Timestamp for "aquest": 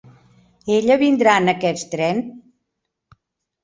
1.55-1.91